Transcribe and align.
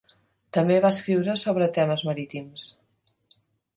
També 0.57 0.77
va 0.85 0.91
escriure 0.95 1.35
sobre 1.41 1.67
temes 1.77 2.05
marítims. 2.11 2.67